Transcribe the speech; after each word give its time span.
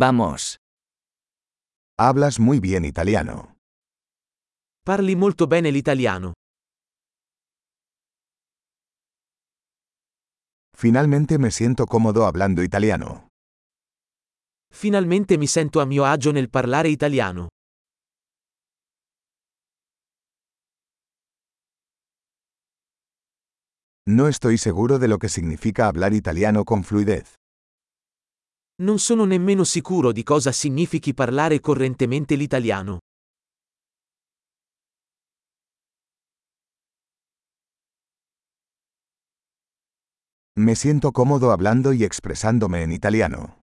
Vamos. 0.00 0.56
Hablas 1.98 2.40
muy 2.40 2.58
bien 2.58 2.86
italiano. 2.86 3.58
Parli 4.82 5.14
molto 5.14 5.46
bene 5.46 5.70
l'italiano. 5.70 6.32
Finalmente 10.74 11.36
me 11.36 11.50
siento 11.50 11.84
cómodo 11.84 12.24
hablando 12.24 12.62
italiano. 12.62 13.28
Finalmente 14.72 15.36
mi 15.36 15.46
sento 15.46 15.82
a 15.82 15.84
mio 15.84 16.06
agio 16.06 16.32
nel 16.32 16.48
parlare 16.48 16.88
italiano. 16.88 17.48
No 24.08 24.28
estoy 24.28 24.56
seguro 24.56 24.98
de 24.98 25.08
lo 25.08 25.18
que 25.18 25.28
significa 25.28 25.88
hablar 25.88 26.14
italiano 26.14 26.64
con 26.64 26.84
fluidez. 26.84 27.39
Non 28.80 28.98
sono 28.98 29.26
nemmeno 29.26 29.64
sicuro 29.64 30.10
di 30.10 30.22
cosa 30.22 30.52
significhi 30.52 31.12
parlare 31.12 31.60
correntemente 31.60 32.34
l'italiano. 32.34 33.00
Me 40.58 40.74
siento 40.74 41.12
cómodo 41.12 41.52
hablando 41.52 41.92
y 41.92 42.04
expresándome 42.04 42.82
en 42.82 42.92
italiano. 42.92 43.60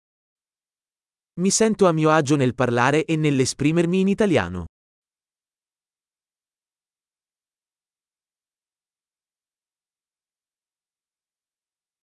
Mi 1.40 1.50
sento 1.50 1.86
a 1.86 1.92
mio 1.92 2.10
agio 2.10 2.34
nel 2.34 2.54
parlare 2.54 3.04
e 3.04 3.16
nell'esprimermi 3.16 4.00
in 4.00 4.08
italiano. 4.08 4.66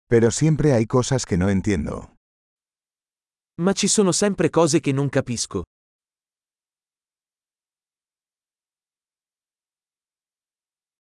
Pero 0.07 0.29
siempre 0.29 0.73
hay 0.73 0.85
cosas 0.85 1.25
que 1.25 1.37
no 1.37 1.49
entiendo. 1.49 2.10
Ma 3.61 3.73
ci 3.73 3.87
sono 3.87 4.11
sempre 4.11 4.49
cose 4.49 4.79
che 4.79 4.91
non 4.91 5.07
capisco. 5.07 5.61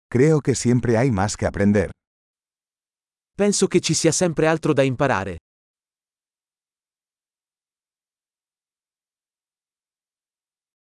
Creo 0.08 0.40
que 0.40 0.54
siempre 0.54 0.96
hay 0.96 1.10
más 1.10 1.36
que 1.36 1.48
aprender. 1.48 1.90
Penso 3.36 3.66
che 3.68 3.80
ci 3.80 3.96
sia 3.96 4.12
sempre 4.12 4.46
altro 4.46 4.74
da 4.74 4.84
imparare. 4.84 5.38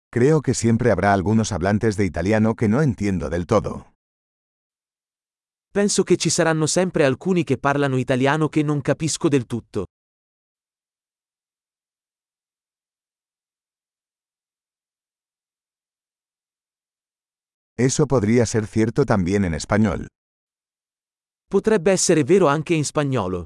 Creo 0.10 0.42
que 0.42 0.54
siempre 0.54 0.92
habrá 0.92 1.14
algunos 1.14 1.54
hablantes 1.54 1.96
de 1.96 2.04
italiano 2.04 2.54
que 2.56 2.68
no 2.68 2.82
entiendo 2.82 3.30
del 3.30 3.46
todo. 3.46 3.94
Penso 5.72 6.04
che 6.04 6.18
ci 6.18 6.30
saranno 6.30 6.66
sempre 6.66 7.06
alcuni 7.06 7.46
che 7.46 7.58
parlano 7.58 7.96
italiano 7.96 8.50
che 8.50 8.62
non 8.62 8.82
capisco 8.82 9.30
del 9.30 9.46
tutto. 9.46 9.86
Eso 17.84 18.06
podría 18.06 18.46
ser 18.46 18.68
cierto 18.68 19.06
también 19.06 19.44
en 19.44 19.56
español. 19.56 20.06
Potrebbe 21.50 21.92
essere 21.92 22.24
vero 22.24 22.48
anche 22.48 22.76
in 22.76 22.86
spagnolo. 22.86 23.46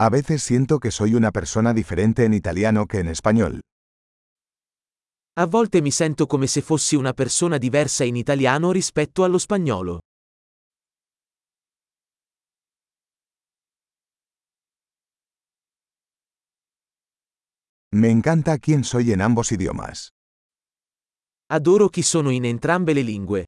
A 0.00 0.08
veces 0.10 0.44
siento 0.44 0.78
que 0.78 0.92
soy 0.92 1.16
una 1.16 1.32
persona 1.32 1.74
diferente 1.74 2.24
en 2.24 2.32
italiano 2.34 2.86
que 2.86 3.00
en 3.00 3.08
español. 3.08 3.62
A 5.38 5.46
volte 5.46 5.82
mi 5.82 5.90
sento 5.90 6.28
come 6.28 6.46
se 6.46 6.62
fossi 6.62 6.94
una 6.94 7.14
persona 7.14 7.58
diversa 7.58 8.04
in 8.04 8.14
italiano 8.14 8.70
rispetto 8.70 9.24
allo 9.24 9.38
spagnolo. 9.38 9.98
Me 17.90 18.10
encanta 18.10 18.58
quién 18.58 18.84
soy 18.84 19.12
en 19.12 19.22
ambos 19.22 19.50
idiomas. 19.50 20.12
Adoro 21.50 21.88
chi 21.88 22.02
sono 22.02 22.28
in 22.30 22.44
entrambe 22.44 22.92
le 22.92 23.02
lingue. 23.02 23.46